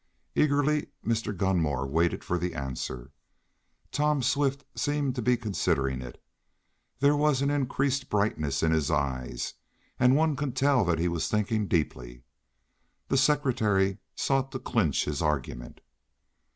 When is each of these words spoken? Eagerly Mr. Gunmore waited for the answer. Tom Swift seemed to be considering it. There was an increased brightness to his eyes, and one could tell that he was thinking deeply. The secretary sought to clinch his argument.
Eagerly 0.33 0.87
Mr. 1.05 1.31
Gunmore 1.37 1.85
waited 1.85 2.23
for 2.23 2.39
the 2.39 2.55
answer. 2.55 3.11
Tom 3.91 4.23
Swift 4.23 4.65
seemed 4.75 5.13
to 5.13 5.21
be 5.21 5.37
considering 5.37 6.01
it. 6.01 6.19
There 7.01 7.15
was 7.15 7.43
an 7.43 7.51
increased 7.51 8.09
brightness 8.09 8.61
to 8.61 8.69
his 8.69 8.89
eyes, 8.89 9.53
and 9.99 10.15
one 10.15 10.35
could 10.35 10.55
tell 10.55 10.83
that 10.85 10.97
he 10.97 11.07
was 11.07 11.27
thinking 11.27 11.67
deeply. 11.67 12.23
The 13.09 13.17
secretary 13.17 13.99
sought 14.15 14.51
to 14.53 14.59
clinch 14.59 15.05
his 15.05 15.21
argument. 15.21 15.81